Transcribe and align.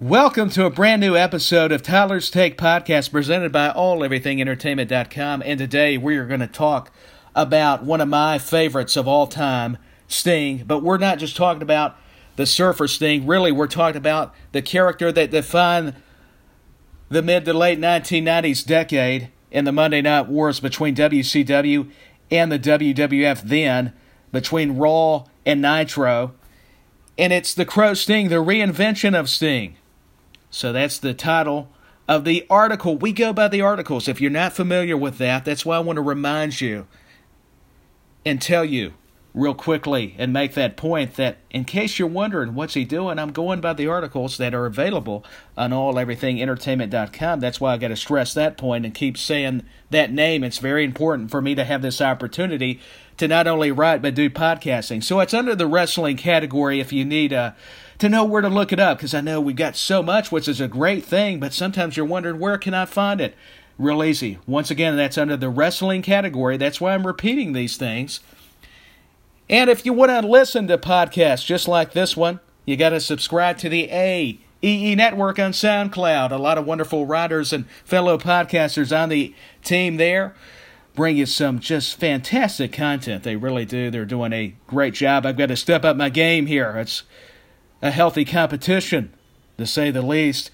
Welcome 0.00 0.50
to 0.50 0.64
a 0.64 0.70
brand 0.70 1.00
new 1.00 1.16
episode 1.16 1.70
of 1.70 1.80
Tyler's 1.80 2.28
Take 2.28 2.58
Podcast 2.58 3.12
presented 3.12 3.52
by 3.52 3.68
AllEverythingEntertainment.com. 3.68 5.44
And 5.46 5.56
today 5.56 5.96
we 5.96 6.16
are 6.16 6.26
going 6.26 6.40
to 6.40 6.48
talk 6.48 6.90
about 7.32 7.84
one 7.84 8.00
of 8.00 8.08
my 8.08 8.38
favorites 8.40 8.96
of 8.96 9.06
all 9.06 9.28
time, 9.28 9.78
Sting. 10.08 10.64
But 10.66 10.82
we're 10.82 10.98
not 10.98 11.20
just 11.20 11.36
talking 11.36 11.62
about 11.62 11.96
the 12.34 12.44
surfer 12.44 12.88
Sting. 12.88 13.24
Really, 13.24 13.52
we're 13.52 13.68
talking 13.68 13.96
about 13.96 14.34
the 14.50 14.62
character 14.62 15.12
that 15.12 15.30
defined 15.30 15.94
the 17.08 17.22
mid 17.22 17.44
to 17.44 17.54
late 17.54 17.78
1990s 17.78 18.66
decade 18.66 19.30
in 19.52 19.64
the 19.64 19.70
Monday 19.70 20.02
Night 20.02 20.26
Wars 20.26 20.58
between 20.58 20.96
WCW 20.96 21.88
and 22.32 22.50
the 22.50 22.58
WWF 22.58 23.42
then, 23.42 23.92
between 24.32 24.76
Raw 24.76 25.26
and 25.46 25.62
Nitro. 25.62 26.34
And 27.16 27.32
it's 27.32 27.54
the 27.54 27.64
Crow 27.64 27.94
Sting, 27.94 28.28
the 28.28 28.42
reinvention 28.42 29.16
of 29.16 29.30
Sting. 29.30 29.76
So 30.54 30.72
that's 30.72 30.98
the 30.98 31.14
title 31.14 31.68
of 32.06 32.24
the 32.24 32.46
article. 32.48 32.96
We 32.96 33.12
go 33.12 33.32
by 33.32 33.48
the 33.48 33.60
articles. 33.60 34.06
If 34.06 34.20
you're 34.20 34.30
not 34.30 34.52
familiar 34.52 34.96
with 34.96 35.18
that, 35.18 35.44
that's 35.44 35.66
why 35.66 35.76
I 35.76 35.80
want 35.80 35.96
to 35.96 36.02
remind 36.02 36.60
you 36.60 36.86
and 38.24 38.40
tell 38.40 38.64
you 38.64 38.94
real 39.34 39.52
quickly 39.52 40.14
and 40.16 40.32
make 40.32 40.54
that 40.54 40.76
point 40.76 41.14
that 41.14 41.38
in 41.50 41.64
case 41.64 41.98
you're 41.98 42.06
wondering 42.06 42.54
what's 42.54 42.74
he 42.74 42.84
doing, 42.84 43.18
I'm 43.18 43.32
going 43.32 43.60
by 43.60 43.72
the 43.72 43.88
articles 43.88 44.36
that 44.36 44.54
are 44.54 44.64
available 44.64 45.24
on 45.56 45.72
alleverythingentertainment.com. 45.72 47.40
That's 47.40 47.60
why 47.60 47.72
I 47.72 47.76
got 47.76 47.88
to 47.88 47.96
stress 47.96 48.32
that 48.34 48.56
point 48.56 48.84
and 48.84 48.94
keep 48.94 49.18
saying 49.18 49.64
that 49.90 50.12
name. 50.12 50.44
It's 50.44 50.58
very 50.58 50.84
important 50.84 51.32
for 51.32 51.42
me 51.42 51.56
to 51.56 51.64
have 51.64 51.82
this 51.82 52.00
opportunity 52.00 52.80
to 53.16 53.26
not 53.26 53.48
only 53.48 53.72
write 53.72 54.02
but 54.02 54.14
do 54.14 54.30
podcasting. 54.30 55.02
So 55.02 55.18
it's 55.18 55.34
under 55.34 55.56
the 55.56 55.66
wrestling 55.66 56.16
category 56.16 56.78
if 56.78 56.92
you 56.92 57.04
need 57.04 57.32
a 57.32 57.56
to 58.04 58.10
know 58.10 58.24
where 58.24 58.42
to 58.42 58.50
look 58.50 58.70
it 58.70 58.78
up 58.78 58.98
because 58.98 59.14
I 59.14 59.22
know 59.22 59.40
we've 59.40 59.56
got 59.56 59.76
so 59.76 60.02
much, 60.02 60.30
which 60.30 60.46
is 60.46 60.60
a 60.60 60.68
great 60.68 61.04
thing, 61.06 61.40
but 61.40 61.54
sometimes 61.54 61.96
you're 61.96 62.04
wondering 62.04 62.38
where 62.38 62.58
can 62.58 62.74
I 62.74 62.84
find 62.84 63.18
it? 63.18 63.34
Real 63.78 64.04
easy. 64.04 64.38
Once 64.46 64.70
again, 64.70 64.94
that's 64.96 65.16
under 65.16 65.38
the 65.38 65.48
wrestling 65.48 66.02
category. 66.02 66.58
That's 66.58 66.82
why 66.82 66.92
I'm 66.92 67.06
repeating 67.06 67.54
these 67.54 67.78
things. 67.78 68.20
And 69.48 69.70
if 69.70 69.86
you 69.86 69.94
want 69.94 70.10
to 70.10 70.20
listen 70.20 70.68
to 70.68 70.76
podcasts 70.76 71.46
just 71.46 71.66
like 71.66 71.92
this 71.92 72.14
one, 72.14 72.40
you 72.66 72.76
got 72.76 72.90
to 72.90 73.00
subscribe 73.00 73.56
to 73.58 73.70
the 73.70 73.88
AEE 73.88 74.96
Network 74.96 75.38
on 75.38 75.52
SoundCloud. 75.52 76.30
A 76.30 76.36
lot 76.36 76.58
of 76.58 76.66
wonderful 76.66 77.06
writers 77.06 77.54
and 77.54 77.68
fellow 77.84 78.18
podcasters 78.18 78.94
on 78.94 79.08
the 79.08 79.34
team 79.62 79.96
there 79.96 80.34
bring 80.94 81.16
you 81.16 81.24
some 81.24 81.58
just 81.58 81.98
fantastic 81.98 82.70
content. 82.70 83.22
They 83.22 83.36
really 83.36 83.64
do. 83.64 83.90
They're 83.90 84.04
doing 84.04 84.34
a 84.34 84.54
great 84.66 84.92
job. 84.92 85.24
I've 85.24 85.38
got 85.38 85.46
to 85.46 85.56
step 85.56 85.86
up 85.86 85.96
my 85.96 86.10
game 86.10 86.46
here. 86.46 86.76
It's 86.76 87.02
a 87.84 87.90
healthy 87.90 88.24
competition, 88.24 89.12
to 89.58 89.66
say 89.66 89.90
the 89.90 90.02
least. 90.02 90.50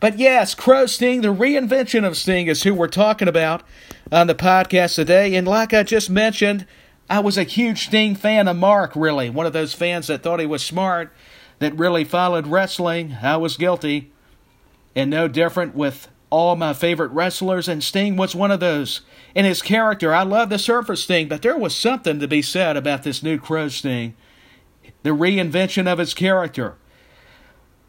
But 0.00 0.18
yes, 0.18 0.52
Crow 0.52 0.86
Sting, 0.86 1.20
the 1.20 1.28
reinvention 1.28 2.04
of 2.04 2.16
Sting, 2.16 2.48
is 2.48 2.64
who 2.64 2.74
we're 2.74 2.88
talking 2.88 3.28
about 3.28 3.62
on 4.10 4.26
the 4.26 4.34
podcast 4.34 4.96
today. 4.96 5.36
And 5.36 5.46
like 5.46 5.72
I 5.72 5.84
just 5.84 6.10
mentioned, 6.10 6.66
I 7.08 7.20
was 7.20 7.38
a 7.38 7.44
huge 7.44 7.86
Sting 7.86 8.16
fan 8.16 8.48
of 8.48 8.56
Mark, 8.56 8.96
really. 8.96 9.30
One 9.30 9.46
of 9.46 9.52
those 9.52 9.74
fans 9.74 10.08
that 10.08 10.24
thought 10.24 10.40
he 10.40 10.46
was 10.46 10.64
smart, 10.64 11.12
that 11.60 11.78
really 11.78 12.02
followed 12.02 12.48
wrestling. 12.48 13.16
I 13.22 13.36
was 13.36 13.56
guilty. 13.56 14.10
And 14.96 15.08
no 15.08 15.28
different 15.28 15.76
with 15.76 16.08
all 16.30 16.56
my 16.56 16.72
favorite 16.72 17.12
wrestlers, 17.12 17.68
and 17.68 17.84
Sting 17.84 18.16
was 18.16 18.34
one 18.34 18.50
of 18.50 18.58
those. 18.58 19.02
In 19.36 19.44
his 19.44 19.62
character, 19.62 20.12
I 20.12 20.24
love 20.24 20.48
the 20.48 20.58
Surfer 20.58 20.96
Sting, 20.96 21.28
but 21.28 21.42
there 21.42 21.56
was 21.56 21.76
something 21.76 22.18
to 22.18 22.26
be 22.26 22.42
said 22.42 22.76
about 22.76 23.04
this 23.04 23.22
new 23.22 23.38
Crow 23.38 23.68
Sting 23.68 24.14
the 25.02 25.10
reinvention 25.10 25.86
of 25.86 25.98
his 25.98 26.14
character. 26.14 26.76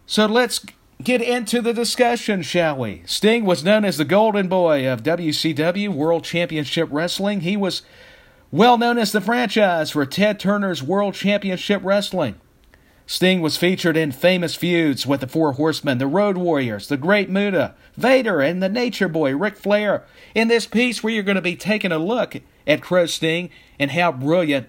So 0.06 0.26
let's 0.26 0.66
get 1.02 1.22
into 1.22 1.62
the 1.62 1.74
discussion, 1.74 2.42
shall 2.42 2.78
we? 2.78 3.04
Sting 3.06 3.46
was 3.46 3.64
known 3.64 3.86
as 3.86 3.98
the 3.98 4.06
Golden 4.06 4.48
Boy 4.48 4.88
of 4.88 5.04
WCW 5.04 5.90
World 5.90 6.24
Championship 6.24 6.90
Wrestling. 6.92 7.42
He 7.42 7.58
was 7.58 7.82
well 8.52 8.78
known 8.78 8.98
as 8.98 9.12
the 9.12 9.22
franchise 9.22 9.92
for 9.92 10.06
Ted 10.06 10.40
Turner's 10.40 10.84
World 10.84 11.14
Championship 11.14 11.82
Wrestling. 11.84 12.36
Sting 13.06 13.42
was 13.42 13.58
featured 13.58 13.98
in 13.98 14.12
famous 14.12 14.56
feuds 14.56 15.06
with 15.06 15.20
the 15.20 15.28
Four 15.28 15.54
Horsemen, 15.54 15.98
the 15.98 16.08
Road 16.08 16.38
Warriors, 16.38 16.88
the 16.88 16.96
Great 16.96 17.30
Muta, 17.30 17.76
Vader, 17.98 18.40
and 18.40 18.64
the 18.64 18.70
Nature 18.70 19.10
Boy, 19.10 19.36
Ric 19.36 19.58
Flair. 19.58 20.06
In 20.34 20.48
this 20.48 20.66
piece, 20.66 21.04
where 21.04 21.14
you're 21.14 21.24
going 21.24 21.36
to 21.36 21.42
be 21.42 21.58
taking 21.58 21.92
a 21.92 21.98
look 21.98 22.38
at 22.66 22.82
Crow 22.82 23.06
Sting 23.06 23.50
and 23.78 23.92
how 23.92 24.14
brilliant 24.14 24.68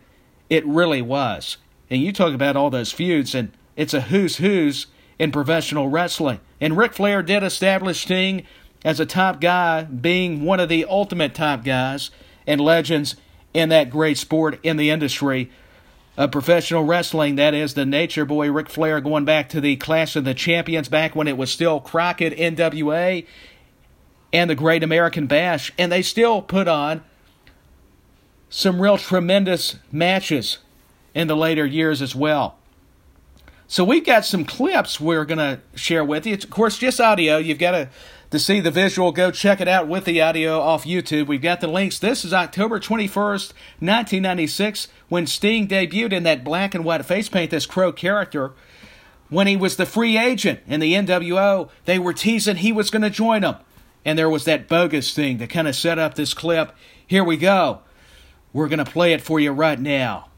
it 0.50 0.66
really 0.66 1.00
was. 1.00 1.58
And 1.90 2.00
you 2.00 2.12
talk 2.12 2.34
about 2.34 2.56
all 2.56 2.70
those 2.70 2.92
feuds, 2.92 3.34
and 3.34 3.52
it's 3.76 3.94
a 3.94 4.02
who's 4.02 4.36
who's 4.36 4.86
in 5.18 5.32
professional 5.32 5.88
wrestling. 5.88 6.40
And 6.60 6.76
Ric 6.76 6.92
Flair 6.92 7.22
did 7.22 7.42
establish 7.42 8.02
Sting 8.02 8.46
as 8.84 9.00
a 9.00 9.06
top 9.06 9.40
guy, 9.40 9.82
being 9.82 10.44
one 10.44 10.60
of 10.60 10.68
the 10.68 10.84
ultimate 10.84 11.34
top 11.34 11.64
guys 11.64 12.10
and 12.46 12.60
legends 12.60 13.16
in 13.52 13.68
that 13.70 13.90
great 13.90 14.18
sport 14.18 14.58
in 14.62 14.76
the 14.76 14.90
industry 14.90 15.50
of 16.16 16.30
professional 16.30 16.84
wrestling. 16.84 17.36
That 17.36 17.54
is 17.54 17.74
the 17.74 17.86
Nature 17.86 18.24
Boy 18.24 18.50
Ric 18.50 18.68
Flair 18.68 19.00
going 19.00 19.24
back 19.24 19.48
to 19.50 19.60
the 19.60 19.76
Clash 19.76 20.16
of 20.16 20.24
the 20.24 20.34
Champions 20.34 20.88
back 20.88 21.16
when 21.16 21.28
it 21.28 21.36
was 21.36 21.50
still 21.50 21.80
Crockett 21.80 22.36
NWA 22.36 23.26
and 24.32 24.50
the 24.50 24.54
Great 24.54 24.82
American 24.82 25.26
Bash. 25.26 25.72
And 25.78 25.90
they 25.90 26.02
still 26.02 26.42
put 26.42 26.68
on 26.68 27.02
some 28.48 28.80
real 28.80 28.98
tremendous 28.98 29.76
matches 29.90 30.58
in 31.14 31.28
the 31.28 31.36
later 31.36 31.64
years 31.64 32.02
as 32.02 32.14
well. 32.14 32.56
So 33.66 33.82
we've 33.84 34.04
got 34.04 34.24
some 34.24 34.44
clips 34.44 35.00
we're 35.00 35.24
going 35.24 35.38
to 35.38 35.60
share 35.74 36.04
with 36.04 36.26
you. 36.26 36.34
It's, 36.34 36.44
of 36.44 36.50
course, 36.50 36.76
just 36.76 37.00
audio. 37.00 37.38
You've 37.38 37.58
got 37.58 37.72
to 37.72 37.88
to 38.34 38.38
see 38.40 38.58
the 38.58 38.70
visual. 38.70 39.12
Go 39.12 39.30
check 39.30 39.60
it 39.60 39.68
out 39.68 39.86
with 39.86 40.04
the 40.04 40.20
audio 40.20 40.58
off 40.60 40.84
YouTube. 40.84 41.28
We've 41.28 41.40
got 41.40 41.60
the 41.60 41.68
links. 41.68 42.00
This 42.00 42.24
is 42.24 42.34
October 42.34 42.80
21st, 42.80 43.52
1996, 43.78 44.88
when 45.08 45.28
Sting 45.28 45.68
debuted 45.68 46.12
in 46.12 46.24
that 46.24 46.42
black 46.42 46.74
and 46.74 46.84
white 46.84 47.04
face 47.06 47.28
paint, 47.28 47.52
this 47.52 47.64
crow 47.64 47.92
character. 47.92 48.52
When 49.28 49.46
he 49.46 49.56
was 49.56 49.76
the 49.76 49.86
free 49.86 50.18
agent 50.18 50.60
in 50.66 50.80
the 50.80 50.94
NWO, 50.94 51.70
they 51.84 51.98
were 51.98 52.12
teasing 52.12 52.56
he 52.56 52.72
was 52.72 52.90
going 52.90 53.02
to 53.02 53.10
join 53.10 53.42
them. 53.42 53.56
And 54.04 54.18
there 54.18 54.28
was 54.28 54.44
that 54.46 54.68
bogus 54.68 55.14
thing 55.14 55.38
to 55.38 55.46
kind 55.46 55.68
of 55.68 55.76
set 55.76 56.00
up 56.00 56.14
this 56.14 56.34
clip. 56.34 56.74
Here 57.06 57.24
we 57.24 57.36
go. 57.36 57.82
We're 58.52 58.68
going 58.68 58.84
to 58.84 58.90
play 58.90 59.12
it 59.12 59.22
for 59.22 59.38
you 59.38 59.52
right 59.52 59.78
now. 59.78 60.28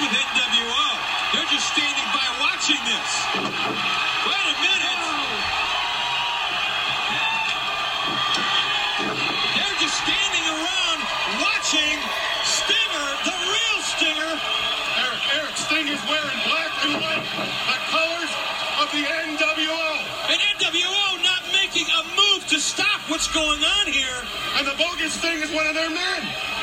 With 0.00 0.14
NWO. 0.14 0.86
They're 1.34 1.50
just 1.50 1.66
standing 1.74 2.08
by 2.14 2.28
watching 2.38 2.78
this. 2.86 3.10
Wait 3.34 4.46
a 4.46 4.56
minute. 4.62 5.02
They're 9.58 9.78
just 9.82 9.96
standing 9.98 10.46
around 10.54 10.98
watching 11.42 11.98
Stinger, 12.46 13.08
the 13.26 13.36
real 13.42 13.78
Stinger. 13.82 14.32
Eric, 15.02 15.22
Eric, 15.34 15.56
Sting 15.58 15.88
is 15.90 16.02
wearing 16.06 16.40
black 16.46 16.72
and 16.86 16.94
white, 17.02 17.26
the 17.66 17.78
colors 17.90 18.32
of 18.78 18.86
the 18.94 19.02
NWO. 19.02 19.88
And 20.30 20.38
NWO 20.62 21.06
not 21.26 21.42
making 21.50 21.90
a 21.90 22.02
move 22.14 22.46
to 22.54 22.60
stop 22.60 23.00
what's 23.10 23.26
going 23.34 23.64
on 23.64 23.86
here. 23.90 24.22
And 24.58 24.66
the 24.66 24.78
bogus 24.78 25.14
Sting 25.14 25.42
is 25.42 25.50
one 25.50 25.66
of 25.66 25.74
their 25.74 25.90
men. 25.90 26.57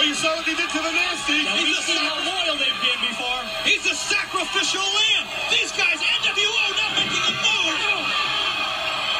You 0.00 0.14
saw 0.16 0.32
what 0.32 0.48
he 0.48 0.56
did 0.56 0.70
to 0.72 0.80
the 0.80 0.94
nasty. 0.96 1.44
Now, 1.44 1.60
he's, 1.60 1.76
he's 1.76 1.92
a 1.92 2.00
how 2.00 2.16
loyal 2.24 2.56
they've 2.56 2.80
been 2.80 3.00
before. 3.04 3.40
He's 3.68 3.84
a 3.84 3.92
sacrificial 3.92 4.80
lamb. 4.80 5.24
These 5.52 5.70
guys, 5.76 6.00
NWO, 6.00 6.64
not 6.72 6.92
making 6.96 7.20
a 7.20 7.34
move. 7.36 7.78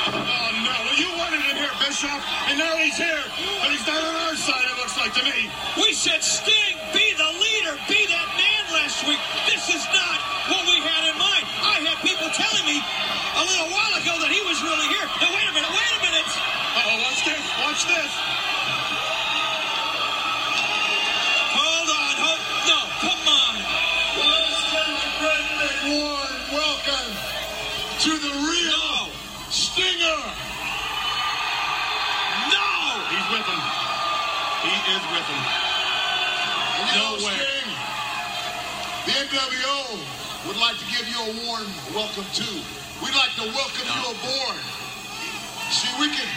Oh, 0.09 0.51
no. 0.65 0.75
Well, 0.81 0.97
you 0.97 1.09
wanted 1.21 1.45
him 1.45 1.57
here, 1.61 1.75
Bischoff, 1.85 2.25
and 2.49 2.57
now 2.57 2.75
he's 2.81 2.97
here. 2.97 3.23
But 3.61 3.71
he's 3.77 3.85
not 3.85 4.01
on 4.01 4.17
our 4.25 4.37
side, 4.41 4.65
it 4.67 4.77
looks 4.81 4.97
like 4.97 5.13
to 5.21 5.25
me. 5.29 5.53
We 5.77 5.93
said, 5.93 6.25
Sting, 6.25 6.75
be 6.97 7.13
the 7.13 7.29
leader, 7.29 7.77
be 7.87 8.09
that 8.09 8.29
man 8.35 8.63
last 8.73 9.05
week. 9.05 9.21
This 9.47 9.69
is 9.69 9.85
not 9.93 10.19
what 10.49 10.65
we 10.65 10.81
had 10.81 11.13
in 11.13 11.17
mind. 11.21 11.45
I 11.61 11.85
had 11.85 12.01
people 12.01 12.33
telling 12.33 12.65
me 12.65 12.81
a 12.81 13.43
little 13.47 13.69
while 13.69 13.95
ago 14.01 14.17
that 14.17 14.33
he 14.33 14.40
is 34.91 35.05
with 35.15 35.27
him. 35.31 35.43
No 36.99 37.15
way. 37.23 37.39
the 39.07 39.13
NWO 39.23 39.79
would 40.51 40.59
like 40.59 40.75
to 40.83 40.87
give 40.91 41.07
you 41.07 41.21
a 41.23 41.31
warm 41.47 41.69
welcome 41.95 42.27
too. 42.35 42.59
We'd 42.99 43.15
like 43.15 43.31
to 43.39 43.47
welcome 43.55 43.87
you 43.87 44.03
aboard. 44.11 44.59
See, 45.71 45.93
we 46.03 46.11
could 46.11 46.33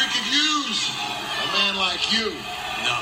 we 0.00 0.04
could 0.08 0.28
use 0.32 0.88
a 0.88 1.46
man 1.52 1.76
like 1.76 2.00
you. 2.08 2.32
No. 2.88 2.96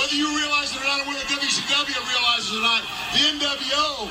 Whether 0.00 0.16
you 0.16 0.32
realize 0.32 0.72
it 0.72 0.80
or 0.80 0.88
not, 0.88 1.04
or 1.04 1.12
whether 1.12 1.26
WCW 1.28 2.00
realizes 2.08 2.52
it 2.52 2.58
or 2.58 2.64
not, 2.64 2.82
the 3.12 3.20
NWO 3.36 4.08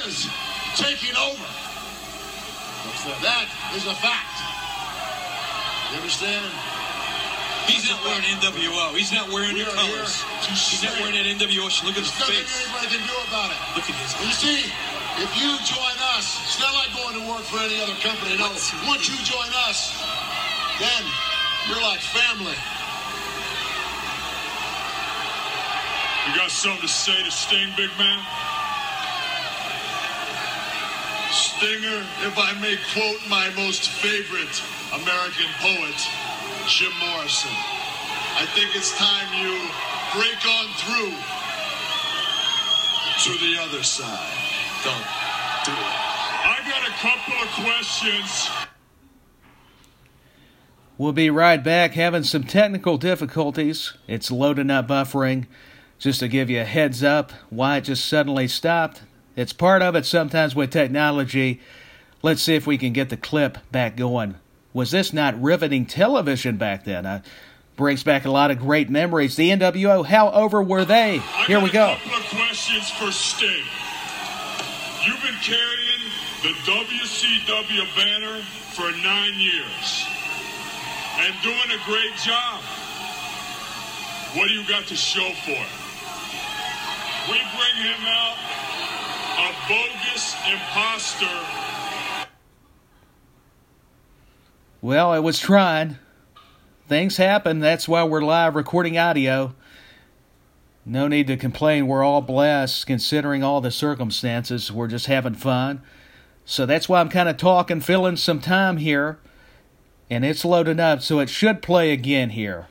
is 0.00 0.32
taking 0.80 1.14
over. 1.16 1.44
That 3.20 3.46
is 3.76 3.84
a 3.86 3.94
fact. 4.00 4.36
You 5.92 5.98
understand? 5.98 6.71
He's 7.66 7.86
not 7.88 8.02
wearing 8.04 8.24
NWO. 8.40 8.94
He's 8.96 9.12
not 9.12 9.28
wearing 9.30 9.56
your 9.56 9.70
colors. 9.70 10.22
He's 10.46 10.82
not 10.82 10.98
wearing 11.00 11.14
that 11.14 11.26
NWO. 11.38 11.66
Look 11.86 11.94
at 11.96 12.02
his 12.02 12.10
There's 12.14 12.18
nothing 12.18 12.42
face. 12.42 12.66
anybody 12.66 12.86
can 12.98 13.02
do 13.06 13.16
about 13.28 13.50
it. 13.54 13.58
Look 13.78 13.86
at 13.86 13.96
his 13.96 14.12
You 14.18 14.32
see, 14.34 14.60
if 15.22 15.30
you 15.38 15.50
join 15.66 15.96
us, 16.16 16.26
it's 16.46 16.58
not 16.58 16.74
like 16.74 16.90
going 16.96 17.14
to 17.20 17.24
work 17.30 17.44
for 17.46 17.58
any 17.62 17.78
other 17.82 17.94
company. 18.02 18.36
No, 18.38 18.50
once 18.88 19.06
you 19.06 19.16
join 19.22 19.48
us, 19.68 19.94
then 20.80 21.02
you're 21.68 21.82
like 21.82 22.00
family. 22.00 22.56
You 26.26 26.38
got 26.38 26.50
something 26.50 26.82
to 26.82 26.88
say 26.88 27.18
to 27.22 27.30
Sting, 27.30 27.68
big 27.76 27.90
man? 27.98 28.18
Stinger, 31.32 32.04
if 32.26 32.34
I 32.38 32.52
may 32.60 32.76
quote 32.92 33.20
my 33.28 33.50
most 33.56 33.88
favorite 33.90 34.62
American 34.94 35.48
poet, 35.58 35.98
Jim 36.66 36.92
Morrison, 37.00 37.50
I 37.50 38.46
think 38.54 38.76
it's 38.76 38.96
time 38.96 39.26
you 39.34 39.58
break 40.14 40.38
on 40.46 40.66
through 40.78 41.12
to 43.24 43.38
the 43.38 43.60
other 43.60 43.82
side. 43.82 44.32
Don't 44.84 44.94
do 45.64 45.72
it. 45.72 46.12
I 46.44 46.58
got 46.68 46.88
a 46.88 46.92
couple 46.92 47.34
of 47.42 47.48
questions. 47.64 48.50
We'll 50.98 51.12
be 51.12 51.30
right 51.30 51.62
back 51.62 51.92
having 51.92 52.22
some 52.22 52.44
technical 52.44 52.96
difficulties. 52.96 53.94
It's 54.06 54.30
loading 54.30 54.70
up 54.70 54.86
buffering. 54.88 55.46
Just 55.98 56.20
to 56.20 56.28
give 56.28 56.48
you 56.48 56.60
a 56.60 56.64
heads 56.64 57.02
up 57.02 57.32
why 57.50 57.78
it 57.78 57.82
just 57.82 58.04
suddenly 58.04 58.46
stopped. 58.46 59.02
It's 59.34 59.52
part 59.52 59.82
of 59.82 59.96
it 59.96 60.06
sometimes 60.06 60.54
with 60.54 60.70
technology. 60.70 61.60
Let's 62.22 62.42
see 62.42 62.54
if 62.54 62.66
we 62.68 62.78
can 62.78 62.92
get 62.92 63.08
the 63.08 63.16
clip 63.16 63.58
back 63.72 63.96
going. 63.96 64.36
Was 64.72 64.90
this 64.90 65.12
not 65.12 65.40
riveting 65.40 65.86
television 65.86 66.56
back 66.56 66.84
then? 66.84 67.04
Uh, 67.04 67.22
brings 67.76 68.02
back 68.02 68.24
a 68.24 68.30
lot 68.30 68.50
of 68.50 68.58
great 68.58 68.88
memories. 68.90 69.36
The 69.36 69.50
NWO, 69.50 70.04
how 70.04 70.30
over 70.30 70.62
were 70.62 70.84
they? 70.84 71.18
Here 71.46 71.60
we 71.60 71.68
a 71.70 71.72
go. 71.72 71.96
couple 71.96 72.18
of 72.18 72.24
questions 72.30 72.90
for 72.90 73.10
Sting. 73.10 73.64
You've 75.04 75.22
been 75.22 75.40
carrying 75.42 76.02
the 76.42 76.54
WCW 76.64 77.96
banner 77.96 78.40
for 78.72 78.90
nine 79.02 79.34
years 79.38 80.06
and 81.20 81.34
doing 81.42 81.70
a 81.70 81.80
great 81.84 82.14
job. 82.24 82.62
What 84.34 84.48
do 84.48 84.54
you 84.54 84.66
got 84.66 84.86
to 84.86 84.96
show 84.96 85.28
for 85.44 85.50
it? 85.50 85.72
We 87.30 87.38
bring 87.54 87.76
him 87.84 88.02
out, 88.06 88.36
a 89.38 89.52
bogus 89.68 90.34
imposter. 90.50 91.71
Well, 94.84 95.12
I 95.12 95.20
was 95.20 95.38
trying. 95.38 95.98
Things 96.88 97.16
happen. 97.16 97.60
That's 97.60 97.86
why 97.86 98.02
we're 98.02 98.20
live 98.20 98.56
recording 98.56 98.98
audio. 98.98 99.54
No 100.84 101.06
need 101.06 101.28
to 101.28 101.36
complain. 101.36 101.86
We're 101.86 102.02
all 102.02 102.20
blessed 102.20 102.88
considering 102.88 103.44
all 103.44 103.60
the 103.60 103.70
circumstances. 103.70 104.72
We're 104.72 104.88
just 104.88 105.06
having 105.06 105.34
fun. 105.34 105.82
So 106.44 106.66
that's 106.66 106.88
why 106.88 106.98
I'm 106.98 107.10
kind 107.10 107.28
of 107.28 107.36
talking, 107.36 107.80
filling 107.80 108.16
some 108.16 108.40
time 108.40 108.78
here. 108.78 109.20
And 110.10 110.24
it's 110.24 110.44
loading 110.44 110.80
up, 110.80 111.00
so 111.00 111.20
it 111.20 111.30
should 111.30 111.62
play 111.62 111.92
again 111.92 112.30
here. 112.30 112.66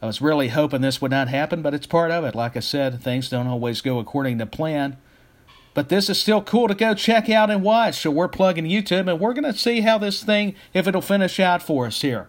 I 0.00 0.06
was 0.06 0.22
really 0.22 0.46
hoping 0.46 0.82
this 0.82 1.02
would 1.02 1.10
not 1.10 1.26
happen, 1.26 1.60
but 1.60 1.74
it's 1.74 1.88
part 1.88 2.12
of 2.12 2.22
it. 2.22 2.36
Like 2.36 2.56
I 2.56 2.60
said, 2.60 3.02
things 3.02 3.28
don't 3.28 3.48
always 3.48 3.80
go 3.80 3.98
according 3.98 4.38
to 4.38 4.46
plan. 4.46 4.96
But 5.78 5.90
this 5.90 6.10
is 6.10 6.20
still 6.20 6.42
cool 6.42 6.66
to 6.66 6.74
go 6.74 6.92
check 6.92 7.30
out 7.30 7.52
and 7.52 7.62
watch. 7.62 8.00
So 8.00 8.10
we're 8.10 8.26
plugging 8.26 8.64
YouTube, 8.64 9.08
and 9.08 9.20
we're 9.20 9.32
going 9.32 9.44
to 9.44 9.56
see 9.56 9.82
how 9.82 9.96
this 9.96 10.24
thing, 10.24 10.56
if 10.74 10.88
it'll 10.88 11.00
finish 11.00 11.38
out 11.38 11.62
for 11.62 11.86
us 11.86 12.02
here 12.02 12.28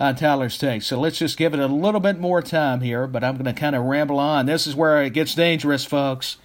on 0.00 0.16
Tyler's 0.16 0.56
Take. 0.56 0.80
So 0.80 0.98
let's 0.98 1.18
just 1.18 1.36
give 1.36 1.52
it 1.52 1.60
a 1.60 1.66
little 1.66 2.00
bit 2.00 2.18
more 2.18 2.40
time 2.40 2.80
here, 2.80 3.06
but 3.06 3.22
I'm 3.22 3.34
going 3.34 3.54
to 3.54 3.60
kind 3.60 3.76
of 3.76 3.84
ramble 3.84 4.18
on. 4.18 4.46
This 4.46 4.66
is 4.66 4.74
where 4.74 5.02
it 5.02 5.12
gets 5.12 5.34
dangerous, 5.34 5.84
folks. 5.84 6.38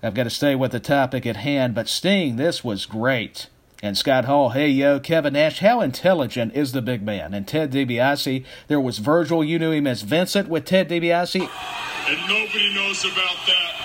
I've 0.00 0.14
got 0.14 0.22
to 0.22 0.30
stay 0.30 0.54
with 0.54 0.70
the 0.70 0.78
topic 0.78 1.26
at 1.26 1.38
hand, 1.38 1.74
but 1.74 1.88
Sting, 1.88 2.36
this 2.36 2.62
was 2.62 2.86
great. 2.86 3.48
And 3.82 3.98
Scott 3.98 4.26
Hall, 4.26 4.50
hey 4.50 4.68
yo, 4.68 5.00
Kevin 5.00 5.32
Nash, 5.32 5.58
how 5.58 5.80
intelligent 5.80 6.54
is 6.54 6.70
the 6.70 6.82
big 6.82 7.02
man? 7.02 7.34
And 7.34 7.48
Ted 7.48 7.72
DiBiase, 7.72 8.44
there 8.68 8.80
was 8.80 8.98
Virgil, 8.98 9.42
you 9.42 9.58
knew 9.58 9.72
him 9.72 9.88
as 9.88 10.02
Vincent 10.02 10.48
with 10.48 10.66
Ted 10.66 10.88
DiBiase. 10.88 11.40
And 11.40 12.28
nobody 12.28 12.72
knows 12.76 13.04
about 13.04 13.44
that 13.48 13.75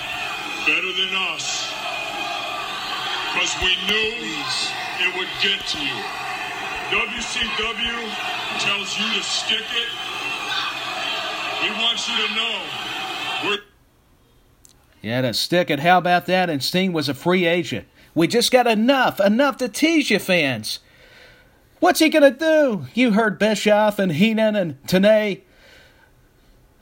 better 0.65 0.91
than 0.93 1.15
us. 1.33 1.71
Because 3.33 3.55
we 3.61 3.73
knew 3.87 4.11
it 4.99 5.17
would 5.17 5.29
get 5.41 5.65
to 5.67 5.79
you. 5.79 5.97
WCW 6.91 8.59
tells 8.59 8.99
you 8.99 9.05
to 9.13 9.23
stick 9.23 9.59
it. 9.59 9.91
We 11.63 11.69
want 11.71 12.07
you 12.07 12.27
to 12.27 12.35
know 12.35 12.61
we're 13.45 13.59
Yeah, 15.01 15.21
to 15.21 15.33
stick 15.33 15.69
it. 15.69 15.79
How 15.79 15.97
about 15.97 16.25
that? 16.25 16.49
And 16.49 16.61
Sting 16.61 16.91
was 16.91 17.09
a 17.09 17.13
free 17.13 17.45
agent. 17.45 17.87
We 18.13 18.27
just 18.27 18.51
got 18.51 18.67
enough, 18.67 19.19
enough 19.19 19.57
to 19.57 19.69
tease 19.69 20.11
you 20.11 20.19
fans. 20.19 20.79
What's 21.79 21.99
he 21.99 22.09
gonna 22.09 22.31
do? 22.31 22.87
You 22.93 23.11
heard 23.11 23.39
Bischoff 23.39 23.97
and 23.97 24.11
Heenan 24.11 24.55
and 24.55 24.77
Tony. 24.87 25.43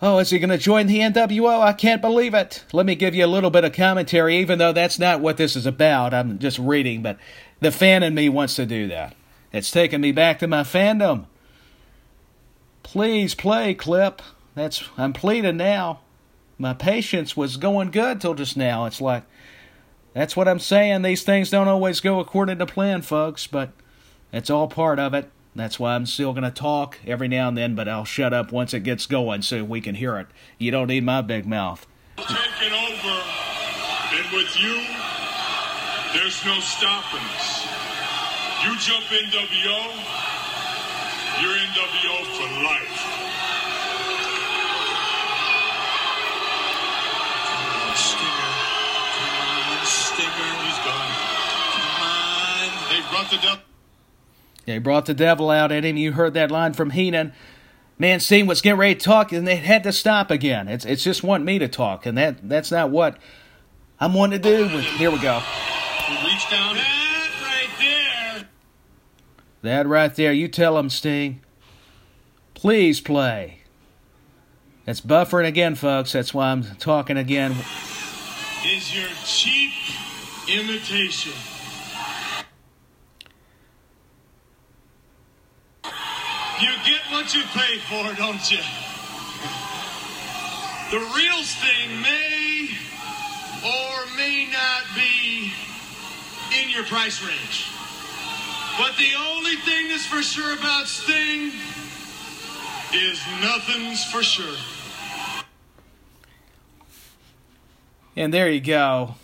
Oh, 0.01 0.19
is 0.19 0.29
he 0.29 0.39
gonna 0.39 0.57
join 0.57 0.87
the 0.87 0.99
NWO? 0.99 1.61
I 1.61 1.73
can't 1.73 2.01
believe 2.01 2.33
it. 2.33 2.63
Let 2.71 2.85
me 2.85 2.95
give 2.95 3.13
you 3.13 3.25
a 3.25 3.27
little 3.27 3.49
bit 3.49 3.65
of 3.65 3.73
commentary, 3.73 4.37
even 4.37 4.57
though 4.57 4.71
that's 4.71 4.97
not 4.97 5.19
what 5.19 5.37
this 5.37 5.55
is 5.57 5.65
about. 5.65 6.13
I'm 6.13 6.39
just 6.39 6.57
reading, 6.57 7.01
but 7.01 7.17
the 7.59 7.71
fan 7.71 8.01
in 8.03 8.13
me 8.13 8.29
wants 8.29 8.55
to 8.55 8.65
do 8.65 8.87
that. 8.87 9.15
It's 9.51 9.71
taking 9.71 9.99
me 9.99 10.11
back 10.13 10.39
to 10.39 10.47
my 10.47 10.61
fandom. 10.61 11.25
Please 12.83 13.35
play 13.35 13.73
clip. 13.73 14.21
That's 14.55 14.83
I'm 14.97 15.11
pleading 15.11 15.57
now. 15.57 15.99
My 16.57 16.73
patience 16.73 17.35
was 17.35 17.57
going 17.57 17.91
good 17.91 18.21
till 18.21 18.35
just 18.35 18.55
now. 18.55 18.85
It's 18.85 19.01
like 19.01 19.23
that's 20.13 20.35
what 20.35 20.47
I'm 20.47 20.59
saying. 20.59 21.01
These 21.01 21.23
things 21.23 21.49
don't 21.49 21.67
always 21.67 21.99
go 21.99 22.19
according 22.19 22.59
to 22.59 22.65
plan, 22.65 23.01
folks, 23.01 23.47
but 23.47 23.71
it's 24.31 24.49
all 24.49 24.67
part 24.67 24.97
of 24.97 25.13
it. 25.13 25.29
That's 25.59 25.77
why 25.77 25.95
I'm 25.95 26.05
still 26.05 26.31
going 26.31 26.43
to 26.43 26.51
talk 26.51 26.97
every 27.05 27.27
now 27.27 27.49
and 27.49 27.57
then, 27.57 27.75
but 27.75 27.89
I'll 27.89 28.05
shut 28.05 28.33
up 28.33 28.51
once 28.51 28.73
it 28.73 28.79
gets 28.79 29.05
going 29.05 29.41
so 29.41 29.63
we 29.63 29.81
can 29.81 29.95
hear 29.95 30.17
it. 30.17 30.27
You 30.57 30.71
don't 30.71 30.87
need 30.87 31.03
my 31.03 31.21
big 31.21 31.45
mouth. 31.45 31.85
taking 32.15 32.71
over. 32.71 33.23
And 34.11 34.31
with 34.33 34.55
you, 34.57 34.79
there's 36.13 36.43
no 36.45 36.59
stopping 36.59 37.21
us. 37.35 37.67
You 38.63 38.75
jump 38.79 39.03
NWO, 39.05 39.79
you're 41.41 41.55
NWO 41.55 42.17
for 42.35 42.49
life. 42.63 43.19
Stinger. 47.95 48.51
Come 49.15 49.77
on, 49.77 49.85
Stinger. 49.85 50.51
He's 50.63 50.79
gone. 50.87 51.13
Come 51.75 52.01
on. 52.01 52.69
They 52.89 53.01
brought 53.11 53.29
the 53.29 53.37
devil. 53.37 53.68
They 54.69 54.77
brought 54.77 55.07
the 55.07 55.15
devil 55.15 55.49
out 55.49 55.71
at 55.71 55.83
him. 55.83 55.97
You 55.97 56.11
heard 56.11 56.35
that 56.35 56.51
line 56.51 56.73
from 56.73 56.91
Heenan. 56.91 57.33
Man, 57.97 58.19
Steen 58.19 58.45
was 58.45 58.61
getting 58.61 58.79
ready 58.79 58.93
to 58.93 59.01
talk, 59.03 59.31
and 59.31 59.47
they 59.47 59.55
had 59.55 59.81
to 59.81 59.91
stop 59.91 60.29
again. 60.29 60.67
It's 60.67 60.85
it's 60.85 61.03
just 61.03 61.23
want 61.23 61.43
me 61.43 61.57
to 61.57 61.67
talk, 61.67 62.05
and 62.05 62.15
that 62.19 62.47
that's 62.47 62.69
not 62.69 62.91
what 62.91 63.17
I'm 63.99 64.13
wanting 64.13 64.39
to 64.39 64.57
do. 64.57 64.69
But 64.69 64.83
here 64.83 65.09
we 65.09 65.17
go. 65.17 65.39
He 65.39 66.13
reached 66.23 66.51
down. 66.51 66.75
That 66.75 67.29
right 67.41 67.79
there. 67.79 68.47
That 69.63 69.87
right 69.87 70.13
there, 70.13 70.31
you 70.31 70.47
tell 70.47 70.77
him, 70.77 70.91
Sting. 70.91 71.41
Please 72.53 73.01
play. 73.01 73.61
It's 74.85 75.01
buffering 75.01 75.47
again, 75.47 75.73
folks. 75.73 76.11
That's 76.11 76.31
why 76.31 76.51
I'm 76.51 76.63
talking 76.75 77.17
again. 77.17 77.55
Is 78.63 78.95
your 78.95 79.09
cheap 79.25 79.71
imitation. 80.47 81.58
What 87.19 87.35
you 87.35 87.43
pay 87.53 87.77
for, 87.79 88.13
don't 88.15 88.49
you? 88.49 88.61
The 90.89 91.05
real 91.13 91.43
Sting 91.43 92.01
may 92.01 92.69
or 93.61 94.15
may 94.15 94.47
not 94.49 94.83
be 94.95 95.51
in 96.61 96.69
your 96.69 96.85
price 96.85 97.21
range. 97.21 97.67
But 98.77 98.95
the 98.95 99.11
only 99.19 99.57
thing 99.57 99.89
that's 99.89 100.05
for 100.05 100.21
sure 100.21 100.57
about 100.57 100.87
Sting 100.87 101.51
is 102.93 103.21
nothing's 103.41 104.05
for 104.05 104.23
sure. 104.23 104.55
And 108.15 108.33
there 108.33 108.49
you 108.49 108.61
go. 108.61 109.15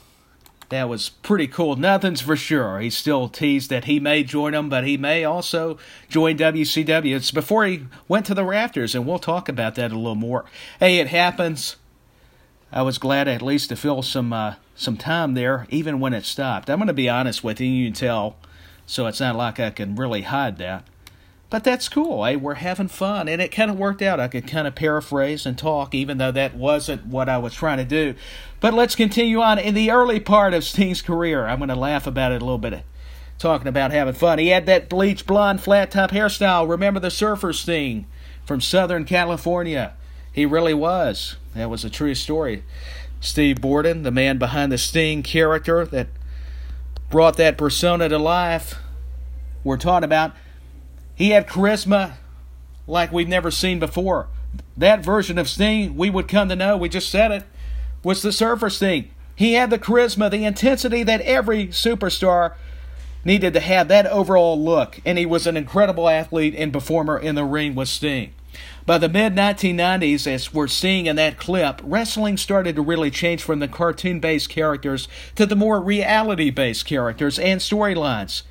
That 0.69 0.89
was 0.89 1.09
pretty 1.09 1.47
cool. 1.47 1.75
Nothing's 1.75 2.21
for 2.21 2.35
sure. 2.35 2.79
He 2.79 2.89
still 2.89 3.29
teased 3.29 3.69
that 3.69 3.85
he 3.85 3.99
may 3.99 4.23
join 4.23 4.53
them, 4.53 4.67
but 4.67 4.85
he 4.85 4.97
may 4.97 5.23
also 5.23 5.77
join 6.09 6.37
WCW. 6.37 7.15
It's 7.15 7.31
before 7.31 7.65
he 7.65 7.85
went 8.07 8.25
to 8.27 8.33
the 8.33 8.45
rafters, 8.45 8.95
and 8.95 9.05
we'll 9.05 9.19
talk 9.19 9.47
about 9.47 9.75
that 9.75 9.91
a 9.91 9.95
little 9.95 10.15
more. 10.15 10.45
Hey, 10.79 10.97
it 10.97 11.07
happens. 11.07 11.75
I 12.71 12.81
was 12.81 12.97
glad 12.97 13.27
at 13.27 13.41
least 13.41 13.69
to 13.69 13.75
fill 13.75 14.01
some 14.01 14.33
uh, 14.33 14.55
some 14.75 14.97
time 14.97 15.35
there, 15.35 15.67
even 15.69 15.99
when 15.99 16.13
it 16.13 16.25
stopped. 16.25 16.69
I'm 16.69 16.79
going 16.79 16.87
to 16.87 16.93
be 16.93 17.09
honest 17.09 17.43
with 17.43 17.61
you. 17.61 17.67
You 17.67 17.87
can 17.87 17.93
tell, 17.93 18.35
so 18.85 19.05
it's 19.05 19.19
not 19.19 19.35
like 19.35 19.59
I 19.59 19.69
can 19.69 19.95
really 19.95 20.23
hide 20.23 20.57
that. 20.57 20.83
But 21.49 21.63
that's 21.63 21.87
cool. 21.89 22.25
Hey, 22.25 22.35
we're 22.35 22.55
having 22.55 22.87
fun, 22.87 23.27
and 23.27 23.41
it 23.41 23.51
kind 23.51 23.69
of 23.69 23.77
worked 23.77 24.01
out. 24.01 24.19
I 24.19 24.27
could 24.27 24.47
kind 24.47 24.67
of 24.67 24.73
paraphrase 24.73 25.45
and 25.45 25.57
talk, 25.57 25.93
even 25.93 26.17
though 26.17 26.31
that 26.31 26.55
wasn't 26.55 27.05
what 27.05 27.29
I 27.29 27.37
was 27.37 27.53
trying 27.53 27.77
to 27.77 27.85
do. 27.85 28.15
But 28.59 28.73
let's 28.73 28.95
continue 28.95 29.41
on. 29.41 29.59
In 29.59 29.75
the 29.75 29.91
early 29.91 30.19
part 30.19 30.53
of 30.53 30.63
Sting's 30.63 31.01
career, 31.03 31.45
I'm 31.45 31.59
going 31.59 31.69
to 31.69 31.75
laugh 31.75 32.07
about 32.07 32.31
it 32.31 32.41
a 32.41 32.45
little 32.45 32.57
bit, 32.57 32.83
talking 33.37 33.67
about 33.67 33.91
having 33.91 34.15
fun. 34.15 34.39
He 34.39 34.47
had 34.47 34.65
that 34.65 34.89
bleach 34.89 35.27
blonde 35.27 35.61
flat 35.61 35.91
top 35.91 36.11
hairstyle. 36.11 36.67
Remember 36.67 36.99
the 36.99 37.11
surfer 37.11 37.53
Sting 37.53 38.07
from 38.43 38.59
Southern 38.59 39.05
California? 39.05 39.93
He 40.31 40.45
really 40.45 40.73
was. 40.73 41.35
That 41.53 41.69
was 41.69 41.85
a 41.85 41.89
true 41.89 42.15
story. 42.15 42.63
Steve 43.21 43.61
Borden, 43.61 44.03
the 44.03 44.11
man 44.11 44.37
behind 44.37 44.71
the 44.71 44.77
Sting 44.77 45.23
character 45.23 45.85
that 45.85 46.07
brought 47.09 47.37
that 47.37 47.57
persona 47.57 48.09
to 48.09 48.17
life, 48.17 48.75
we're 49.63 49.77
talking 49.77 50.03
about 50.03 50.35
he 51.15 51.31
had 51.31 51.47
charisma 51.47 52.13
like 52.87 53.11
we've 53.11 53.27
never 53.27 53.51
seen 53.51 53.79
before. 53.79 54.27
That 54.77 55.03
version 55.03 55.37
of 55.37 55.49
Sting, 55.49 55.95
we 55.95 56.09
would 56.09 56.27
come 56.27 56.49
to 56.49 56.55
know, 56.55 56.77
we 56.77 56.89
just 56.89 57.09
said 57.09 57.31
it, 57.31 57.43
was 58.03 58.21
the 58.21 58.31
Surfer 58.31 58.69
Sting. 58.69 59.09
He 59.35 59.53
had 59.53 59.69
the 59.69 59.79
charisma, 59.79 60.29
the 60.29 60.45
intensity 60.45 61.03
that 61.03 61.21
every 61.21 61.67
superstar 61.67 62.53
needed 63.25 63.53
to 63.53 63.59
have 63.59 63.87
that 63.87 64.05
overall 64.05 64.61
look, 64.61 65.01
and 65.03 65.17
he 65.17 65.25
was 65.25 65.47
an 65.47 65.57
incredible 65.57 66.07
athlete 66.07 66.53
and 66.55 66.71
performer 66.71 67.17
in 67.17 67.35
the 67.35 67.43
ring 67.43 67.75
with 67.75 67.89
Sting. 67.89 68.33
By 68.85 68.99
the 68.99 69.09
mid 69.09 69.35
1990s, 69.35 70.27
as 70.27 70.53
we're 70.53 70.67
seeing 70.67 71.07
in 71.07 71.15
that 71.15 71.37
clip, 71.37 71.81
wrestling 71.83 72.37
started 72.37 72.75
to 72.75 72.81
really 72.81 73.09
change 73.09 73.41
from 73.41 73.59
the 73.59 73.67
cartoon 73.67 74.19
based 74.19 74.49
characters 74.49 75.07
to 75.35 75.45
the 75.45 75.55
more 75.55 75.81
reality 75.81 76.51
based 76.51 76.85
characters 76.85 77.39
and 77.39 77.59
storylines. 77.59 78.43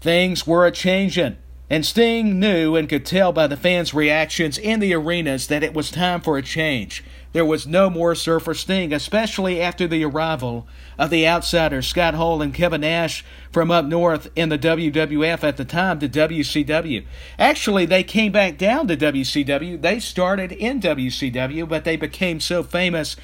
Things 0.00 0.46
were 0.46 0.66
a 0.66 0.72
changing. 0.72 1.36
And 1.70 1.84
Sting 1.84 2.40
knew 2.40 2.76
and 2.76 2.88
could 2.88 3.04
tell 3.04 3.32
by 3.32 3.46
the 3.46 3.56
fans' 3.56 3.92
reactions 3.92 4.56
in 4.56 4.80
the 4.80 4.94
arenas 4.94 5.48
that 5.48 5.62
it 5.62 5.74
was 5.74 5.90
time 5.90 6.20
for 6.20 6.38
a 6.38 6.42
change. 6.42 7.04
There 7.32 7.44
was 7.44 7.66
no 7.66 7.90
more 7.90 8.14
Surfer 8.14 8.54
Sting, 8.54 8.92
especially 8.92 9.60
after 9.60 9.86
the 9.86 10.02
arrival 10.02 10.66
of 10.98 11.10
the 11.10 11.28
outsiders 11.28 11.86
Scott 11.86 12.14
Hall 12.14 12.40
and 12.40 12.54
Kevin 12.54 12.80
Nash 12.80 13.22
from 13.52 13.70
up 13.70 13.84
north 13.84 14.30
in 14.34 14.48
the 14.48 14.58
WWF 14.58 15.44
at 15.44 15.58
the 15.58 15.64
time 15.66 15.98
to 16.00 16.08
WCW. 16.08 17.04
Actually, 17.38 17.84
they 17.84 18.02
came 18.02 18.32
back 18.32 18.56
down 18.56 18.88
to 18.88 18.96
WCW. 18.96 19.80
They 19.80 20.00
started 20.00 20.52
in 20.52 20.80
WCW, 20.80 21.68
but 21.68 21.84
they 21.84 21.96
became 21.96 22.40
so 22.40 22.62
famous 22.62 23.14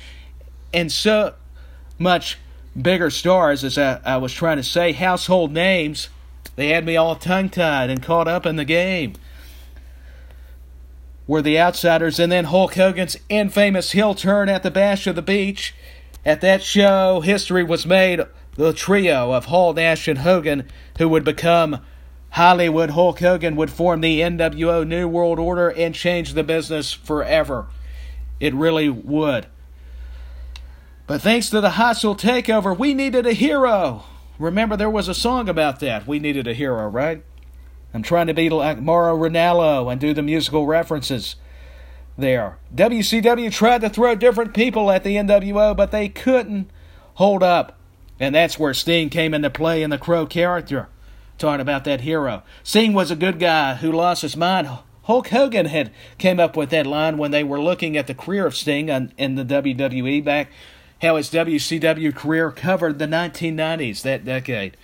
and 0.75 0.93
so 0.93 1.35
much 1.99 2.39
bigger 2.81 3.09
stars, 3.09 3.65
as 3.65 3.79
I, 3.79 4.01
I 4.05 4.19
was 4.19 4.35
trying 4.35 4.59
to 4.59 4.63
say, 4.63 4.93
household 4.93 5.51
names 5.51 6.11
they 6.57 6.69
had 6.69 6.87
me 6.87 6.97
all 6.97 7.17
tongue 7.17 7.49
tied 7.49 7.91
and 7.91 8.03
caught 8.03 8.29
up 8.29 8.47
in 8.47 8.57
the 8.57 8.65
game. 8.65 9.15
Were 11.27 11.43
the 11.43 11.59
outsiders, 11.59 12.19
and 12.19 12.31
then 12.31 12.45
Hulk 12.45 12.75
Hogan's 12.75 13.17
infamous 13.29 13.93
heel 13.93 14.15
turn 14.15 14.49
at 14.49 14.63
the 14.63 14.71
Bash 14.71 15.07
of 15.07 15.17
the 15.17 15.23
Beach. 15.23 15.75
At 16.25 16.41
that 16.43 16.63
show, 16.63 17.21
history 17.21 17.65
was 17.65 17.87
made. 17.87 18.21
The 18.57 18.73
trio 18.73 19.33
of 19.33 19.47
Hall, 19.47 19.73
Nash, 19.73 20.07
and 20.07 20.19
Hogan, 20.19 20.69
who 20.99 21.09
would 21.09 21.25
become 21.25 21.81
Hollywood 22.31 22.91
Hulk 22.91 23.19
Hogan, 23.19 23.57
would 23.57 23.71
form 23.71 24.01
the 24.01 24.21
NWO 24.21 24.87
New 24.87 25.09
World 25.09 25.39
Order 25.39 25.71
and 25.71 25.95
change 25.95 26.35
the 26.35 26.45
business 26.45 26.93
forever. 26.93 27.67
It 28.39 28.55
really 28.55 28.89
would. 28.89 29.47
But 31.07 31.21
thanks 31.21 31.51
to 31.51 31.61
the 31.61 31.71
hostile 31.71 32.17
takeover, 32.17 32.77
we 32.79 32.95
needed 32.95 33.27
a 33.27 33.33
hero. 33.33 34.05
Remember, 34.39 34.77
there 34.77 34.91
was 34.91 35.09
a 35.09 35.15
song 35.15 35.49
about 35.49 35.81
that. 35.81 36.07
We 36.07 36.19
needed 36.19 36.47
a 36.47 36.55
hero, 36.55 36.89
right? 36.89 37.23
I'm 37.93 38.03
trying 38.03 38.27
to 38.27 38.35
be 38.35 38.51
like 38.51 38.81
Mauro 38.81 39.17
Ranallo 39.17 39.91
and 39.91 40.01
do 40.01 40.13
the 40.13 40.23
musical 40.23 40.67
references 40.67 41.37
there. 42.19 42.59
WCW 42.75 43.53
tried 43.53 43.83
to 43.83 43.89
throw 43.89 44.17
different 44.17 44.53
people 44.53 44.91
at 44.91 45.05
the 45.05 45.17
NWO, 45.17 45.77
but 45.77 45.93
they 45.93 46.09
couldn't 46.09 46.71
hold 47.15 47.43
up. 47.43 47.79
And 48.19 48.35
that's 48.35 48.59
where 48.59 48.75
Sting 48.75 49.11
came 49.11 49.35
into 49.35 49.51
play 49.51 49.83
in 49.83 49.91
the 49.91 49.99
Crow 49.99 50.27
character. 50.27 50.89
Talking 51.39 51.61
about 51.61 51.85
that 51.85 52.03
hero. 52.03 52.43
Sting 52.63 52.93
was 52.93 53.11
a 53.11 53.17
good 53.17 53.39
guy 53.39 53.75
who 53.75 53.91
lost 53.91 54.23
his 54.23 54.37
mind. 54.37 54.69
Hulk 55.03 55.29
Hogan 55.29 55.67
had 55.67 55.93
came 56.19 56.41
up 56.41 56.57
with 56.57 56.71
that 56.71 56.87
line 56.87 57.19
when 57.19 57.31
they 57.31 57.45
were 57.45 57.61
looking 57.61 57.97
at 57.97 58.07
the 58.07 58.15
career 58.15 58.47
of 58.47 58.57
Sting 58.57 58.89
in 58.89 59.35
the 59.35 59.45
WWE 59.45 60.25
back 60.25 60.51
how 61.03 61.17
his 61.17 61.31
WCW 61.31 62.15
career 62.15 62.51
covered 62.51 62.99
the 62.99 63.07
1990s, 63.07 64.03
that 64.03 64.25
decade, 64.25 64.77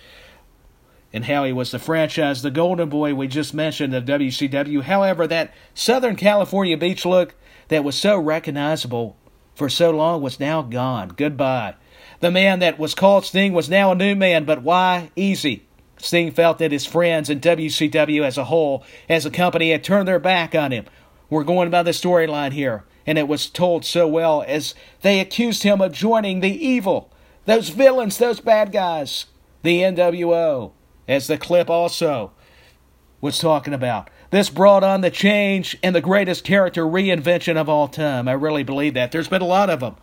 and 1.13 1.25
how 1.25 1.43
he 1.43 1.53
was 1.53 1.71
the 1.71 1.79
franchise, 1.79 2.41
the 2.41 2.51
golden 2.51 2.89
boy 2.89 3.13
we 3.13 3.27
just 3.27 3.53
mentioned 3.53 3.93
of 3.93 4.05
WCW. 4.05 4.83
However, 4.83 5.27
that 5.27 5.53
Southern 5.73 6.15
California 6.15 6.77
beach 6.77 7.05
look 7.05 7.35
that 7.67 7.83
was 7.83 7.95
so 7.95 8.17
recognizable 8.17 9.17
for 9.55 9.69
so 9.69 9.91
long 9.91 10.21
was 10.21 10.39
now 10.39 10.61
gone. 10.61 11.09
Goodbye. 11.09 11.75
The 12.19 12.31
man 12.31 12.59
that 12.59 12.79
was 12.79 12.95
called 12.95 13.25
Sting 13.25 13.53
was 13.53 13.69
now 13.69 13.91
a 13.91 13.95
new 13.95 14.15
man, 14.15 14.45
but 14.45 14.61
why? 14.61 15.11
Easy. 15.15 15.65
Sting 15.97 16.31
felt 16.31 16.57
that 16.59 16.71
his 16.71 16.85
friends 16.85 17.29
and 17.29 17.41
WCW 17.41 18.23
as 18.23 18.37
a 18.37 18.45
whole, 18.45 18.83
as 19.09 19.25
a 19.25 19.31
company, 19.31 19.71
had 19.71 19.83
turned 19.83 20.07
their 20.07 20.19
back 20.19 20.55
on 20.55 20.71
him. 20.71 20.85
We're 21.29 21.43
going 21.43 21.69
by 21.69 21.83
the 21.83 21.91
storyline 21.91 22.53
here 22.53 22.83
and 23.05 23.17
it 23.17 23.27
was 23.27 23.49
told 23.49 23.85
so 23.85 24.07
well 24.07 24.43
as 24.47 24.75
they 25.01 25.19
accused 25.19 25.63
him 25.63 25.81
of 25.81 25.91
joining 25.91 26.39
the 26.39 26.65
evil, 26.65 27.11
those 27.45 27.69
villains, 27.69 28.17
those 28.17 28.39
bad 28.39 28.71
guys, 28.71 29.25
the 29.63 29.81
NWO, 29.81 30.71
as 31.07 31.27
the 31.27 31.37
clip 31.37 31.69
also 31.69 32.31
was 33.19 33.39
talking 33.39 33.73
about. 33.73 34.09
This 34.31 34.49
brought 34.49 34.83
on 34.83 35.01
the 35.01 35.11
change 35.11 35.77
and 35.83 35.95
the 35.95 36.01
greatest 36.01 36.43
character 36.43 36.83
reinvention 36.83 37.57
of 37.57 37.69
all 37.69 37.87
time. 37.87 38.27
I 38.27 38.33
really 38.33 38.63
believe 38.63 38.93
that. 38.93 39.11
There's 39.11 39.27
been 39.27 39.41
a 39.41 39.45
lot 39.45 39.69
of 39.69 39.81
them. 39.81 39.95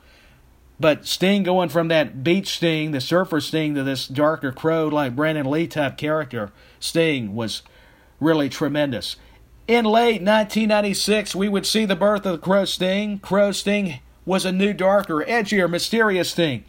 But 0.80 1.06
Sting 1.06 1.42
going 1.42 1.70
from 1.70 1.88
that 1.88 2.22
beach 2.22 2.56
Sting, 2.56 2.92
the 2.92 3.00
surfer 3.00 3.40
Sting, 3.40 3.74
to 3.74 3.82
this 3.82 4.06
darker 4.06 4.52
crow 4.52 4.86
like 4.86 5.16
Brandon 5.16 5.50
Lee 5.50 5.66
type 5.66 5.96
character, 5.96 6.52
Sting 6.78 7.34
was 7.34 7.62
really 8.20 8.48
tremendous. 8.48 9.16
In 9.68 9.84
late 9.84 10.22
1996, 10.22 11.34
we 11.34 11.46
would 11.46 11.66
see 11.66 11.84
the 11.84 11.94
birth 11.94 12.24
of 12.24 12.40
Crow 12.40 12.64
Sting. 12.64 13.18
Crow 13.18 13.52
Sting 13.52 14.00
was 14.24 14.46
a 14.46 14.50
new, 14.50 14.72
darker, 14.72 15.22
edgier, 15.28 15.68
mysterious 15.68 16.30
Sting. 16.30 16.64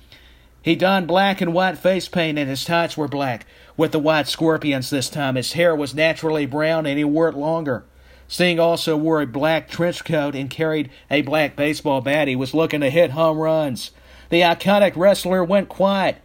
He 0.62 0.75
donned 0.75 1.08
black 1.08 1.39
and 1.39 1.53
white 1.53 1.77
face 1.77 2.10
paint, 2.10 2.38
and 2.38 2.50
his 2.50 2.65
tights 2.65 2.98
were 2.98 3.08
black, 3.08 3.46
with 3.77 3.94
the 3.94 4.00
white 4.00 4.27
scorpions 4.27 4.89
this 4.89 5.10
time. 5.10 5.36
His 5.36 5.53
hair 5.53 5.74
was 5.74 5.96
naturally 5.96 6.46
brown, 6.46 6.86
and 6.86 6.98
he 6.98 7.06
wore 7.06 7.29
it 7.29 7.38
longer. 7.38 7.86
Sting 8.27 8.60
also 8.60 8.98
wore 8.98 9.22
a 9.22 9.25
black 9.25 9.70
trench 9.70 10.03
coat 10.03 10.36
and 10.36 10.50
carried 10.50 10.89
a 11.10 11.22
black 11.22 11.56
baseball 11.56 12.01
bat. 12.01 12.27
He 12.27 12.36
was 12.36 12.53
looking 12.53 12.82
to 12.82 12.89
hit 12.89 13.12
home 13.12 13.38
runs. 13.38 13.91
The 14.27 14.41
iconic 14.41 14.98
wrestler 14.98 15.41
went 15.41 15.70
quiet. 15.70 16.18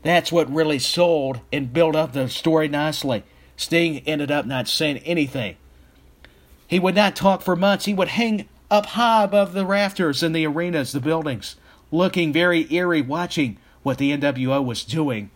That's 0.00 0.32
what 0.32 0.50
really 0.50 0.78
sold 0.78 1.40
and 1.52 1.74
built 1.74 1.94
up 1.94 2.14
the 2.14 2.30
story 2.30 2.68
nicely. 2.68 3.22
Sting 3.54 3.98
ended 4.06 4.30
up 4.30 4.46
not 4.46 4.66
saying 4.66 4.96
anything. 5.00 5.56
He 6.72 6.80
would 6.80 6.94
not 6.94 7.14
talk 7.14 7.42
for 7.42 7.54
months. 7.54 7.84
He 7.84 7.92
would 7.92 8.08
hang 8.08 8.48
up 8.70 8.86
high 8.86 9.24
above 9.24 9.52
the 9.52 9.66
rafters 9.66 10.22
in 10.22 10.32
the 10.32 10.46
arenas, 10.46 10.92
the 10.92 11.00
buildings, 11.00 11.56
looking 11.90 12.32
very 12.32 12.66
eerie, 12.72 13.02
watching 13.02 13.58
what 13.82 13.98
the 13.98 14.16
NWO 14.16 14.64
was 14.64 14.82
doing 14.82 15.30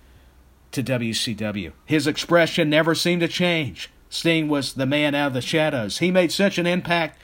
to 0.73 0.83
WCW. 0.83 1.73
His 1.85 2.07
expression 2.07 2.71
never 2.71 2.95
seemed 2.95 3.21
to 3.21 3.29
change. 3.29 3.91
Sting 4.09 4.49
was 4.49 4.73
the 4.73 4.87
man 4.87 5.15
out 5.15 5.27
of 5.27 5.33
the 5.35 5.43
shadows. 5.43 5.99
He 5.99 6.11
made 6.11 6.33
such 6.33 6.57
an 6.57 6.67
impact 6.67 7.21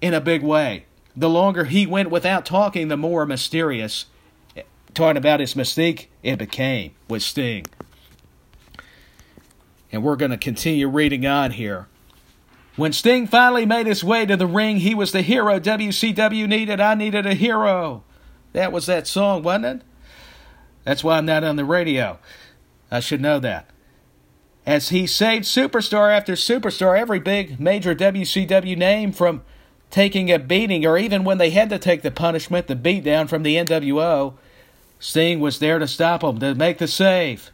in 0.00 0.14
a 0.14 0.20
big 0.20 0.44
way. 0.44 0.84
The 1.16 1.28
longer 1.28 1.64
he 1.64 1.84
went 1.84 2.12
without 2.12 2.46
talking, 2.46 2.86
the 2.86 2.96
more 2.96 3.26
mysterious, 3.26 4.06
talking 4.94 5.16
about 5.16 5.40
his 5.40 5.54
mystique, 5.54 6.06
it 6.22 6.36
became 6.36 6.94
with 7.08 7.24
Sting. 7.24 7.66
And 9.90 10.04
we're 10.04 10.14
going 10.14 10.30
to 10.30 10.36
continue 10.36 10.88
reading 10.88 11.26
on 11.26 11.50
here. 11.50 11.88
When 12.76 12.92
Sting 12.92 13.26
finally 13.26 13.64
made 13.64 13.86
his 13.86 14.04
way 14.04 14.26
to 14.26 14.36
the 14.36 14.46
ring, 14.46 14.78
he 14.78 14.94
was 14.94 15.12
the 15.12 15.22
hero 15.22 15.58
WCW 15.58 16.46
needed. 16.46 16.78
I 16.78 16.94
needed 16.94 17.24
a 17.24 17.34
hero. 17.34 18.04
That 18.52 18.70
was 18.70 18.86
that 18.86 19.06
song, 19.06 19.42
wasn't 19.42 19.64
it? 19.66 19.82
That's 20.84 21.02
why 21.02 21.16
I'm 21.16 21.26
not 21.26 21.42
on 21.42 21.56
the 21.56 21.64
radio. 21.64 22.18
I 22.90 23.00
should 23.00 23.20
know 23.20 23.38
that. 23.40 23.70
As 24.66 24.90
he 24.90 25.06
saved 25.06 25.44
superstar 25.44 26.14
after 26.14 26.34
superstar, 26.34 26.98
every 26.98 27.18
big 27.18 27.58
major 27.58 27.94
WCW 27.94 28.76
name 28.76 29.12
from 29.12 29.42
taking 29.90 30.30
a 30.30 30.38
beating, 30.38 30.84
or 30.84 30.98
even 30.98 31.24
when 31.24 31.38
they 31.38 31.50
had 31.50 31.70
to 31.70 31.78
take 31.78 32.02
the 32.02 32.10
punishment, 32.10 32.66
the 32.66 32.76
beatdown 32.76 33.28
from 33.28 33.42
the 33.42 33.56
NWO, 33.56 34.34
Sting 34.98 35.40
was 35.40 35.60
there 35.60 35.78
to 35.78 35.86
stop 35.86 36.20
them, 36.20 36.40
to 36.40 36.54
make 36.54 36.78
the 36.78 36.88
save. 36.88 37.50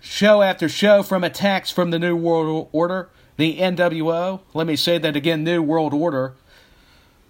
Show 0.00 0.42
after 0.42 0.68
show 0.68 1.02
from 1.02 1.22
attacks 1.22 1.70
from 1.70 1.90
the 1.90 1.98
New 1.98 2.16
World 2.16 2.68
Order, 2.72 3.10
the 3.36 3.58
NWO. 3.58 4.40
Let 4.54 4.66
me 4.66 4.76
say 4.76 4.98
that 4.98 5.16
again 5.16 5.44
New 5.44 5.62
World 5.62 5.94
Order. 5.94 6.34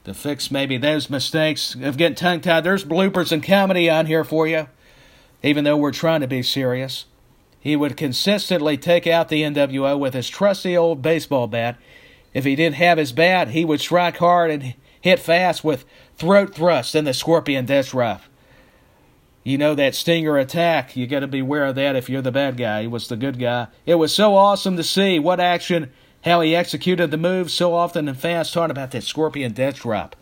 To 0.05 0.13
fix 0.13 0.51
maybe 0.51 0.79
those 0.79 1.09
mistakes 1.09 1.77
of 1.77 1.97
getting 1.97 2.17
tongue 2.17 2.41
tied. 2.41 2.65
There's 2.65 2.85
bloopers 2.85 3.31
and 3.31 3.41
comedy 3.41 3.89
on 3.89 4.07
here 4.07 4.25
for 4.25 4.49
you, 4.49 4.67
even 5.45 5.63
though 5.63 5.77
we're 5.77 5.93
trying 5.93 6.23
to 6.23 6.27
be 6.27 6.43
serious. 6.43 7.05
He 7.61 7.77
would 7.77 7.97
consistently 7.97 8.77
take 8.77 9.07
out 9.07 9.29
the 9.29 9.43
NWO 9.43 9.97
with 9.97 10.15
his 10.15 10.29
trusty 10.29 10.77
old 10.77 11.03
baseball 11.03 11.47
bat. 11.47 11.79
If 12.35 12.45
he 12.45 12.57
didn't 12.57 12.77
have 12.77 12.99
his 12.99 13.13
bat, 13.13 13.51
he 13.51 13.65
would 13.65 13.81
strike 13.81 14.17
hard 14.17 14.51
and 14.51 14.75
hit 15.01 15.21
fast 15.21 15.63
with 15.63 15.85
throat 16.17 16.53
thrust 16.53 16.97
and 16.97 17.07
the 17.07 17.15
scorpion 17.15 17.67
death 17.67 17.91
drop. 17.91 18.23
You 19.45 19.59
know 19.59 19.75
that 19.75 19.95
stinger 19.95 20.39
attack. 20.39 20.97
You 20.97 21.07
got 21.07 21.21
to 21.21 21.27
beware 21.27 21.67
of 21.67 21.75
that 21.75 21.97
if 21.97 22.09
you're 22.09 22.23
the 22.23 22.31
bad 22.31 22.57
guy. 22.57 22.83
He 22.83 22.89
was 22.89 23.09
the 23.09 23.17
good 23.17 23.39
guy. 23.39 23.69
It 23.87 23.97
was 23.97 24.15
so 24.15 24.37
awesome 24.37 24.77
to 24.77 24.85
see 24.85 25.19
what 25.19 25.41
action, 25.41 25.93
how 26.25 26.41
he 26.41 26.55
executed 26.55 27.11
the 27.11 27.17
move 27.17 27.51
so 27.51 27.75
often 27.75 28.09
and 28.09 28.19
fast. 28.19 28.55
Talking 28.55 28.71
about 28.71 28.93
that 28.93 29.03
scorpion 29.03 29.53
death 29.53 29.77
drop. 29.77 30.15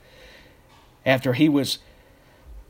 After 1.05 1.35
he 1.35 1.49
was 1.49 1.79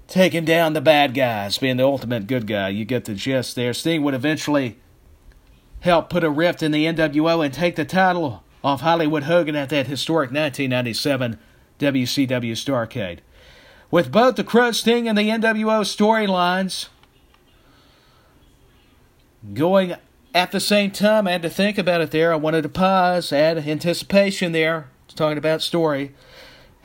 taking 0.08 0.44
down 0.44 0.72
the 0.72 0.80
bad 0.80 1.14
guys, 1.14 1.58
being 1.58 1.76
the 1.76 1.84
ultimate 1.84 2.26
good 2.26 2.46
guy, 2.48 2.68
you 2.68 2.84
get 2.84 3.04
the 3.04 3.14
gist 3.14 3.54
there. 3.54 3.72
Sting 3.72 4.02
would 4.02 4.14
eventually 4.14 4.78
help 5.80 6.10
put 6.10 6.24
a 6.24 6.30
rift 6.30 6.62
in 6.62 6.72
the 6.72 6.84
NWO 6.86 7.44
and 7.44 7.54
take 7.54 7.76
the 7.76 7.84
title 7.84 8.42
off 8.62 8.80
Hollywood 8.80 9.22
Hogan 9.22 9.56
at 9.56 9.70
that 9.70 9.86
historic 9.86 10.30
1997 10.30 11.38
WCW 11.78 12.52
Starcade. 12.52 13.18
With 13.90 14.12
both 14.12 14.36
the 14.36 14.44
Crow 14.44 14.70
Sting 14.70 15.08
and 15.08 15.18
the 15.18 15.28
NWO 15.28 15.82
storylines 15.82 16.88
going 19.52 19.96
at 20.32 20.52
the 20.52 20.60
same 20.60 20.92
time, 20.92 21.26
I 21.26 21.32
had 21.32 21.42
to 21.42 21.50
think 21.50 21.76
about 21.76 22.00
it 22.00 22.12
there. 22.12 22.32
I 22.32 22.36
wanted 22.36 22.62
to 22.62 22.68
pause, 22.68 23.32
add 23.32 23.58
anticipation 23.58 24.52
there, 24.52 24.88
talking 25.16 25.38
about 25.38 25.60
story. 25.60 26.14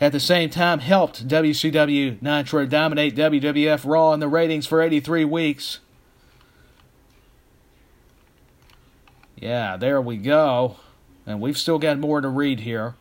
At 0.02 0.12
the 0.12 0.20
same 0.20 0.50
time, 0.50 0.80
helped 0.80 1.28
WCW 1.28 2.22
Nitro 2.22 2.66
dominate 2.66 3.16
WWF 3.16 3.86
Raw 3.86 4.12
in 4.14 4.20
the 4.20 4.28
ratings 4.28 4.66
for 4.66 4.82
83 4.82 5.26
weeks. 5.26 5.80
Yeah, 9.38 9.78
there 9.78 10.02
we 10.02 10.18
go. 10.18 10.78
And 11.26 11.40
we've 11.40 11.58
still 11.58 11.80
got 11.80 12.00
more 12.00 12.20
to 12.20 12.30
read 12.30 12.62
here. 12.62 12.96